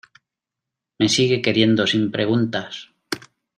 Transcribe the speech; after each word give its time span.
me 0.97 1.07
sigue 1.09 1.43
queriendo 1.43 1.85
sin 1.85 2.09
preguntas 2.09 2.89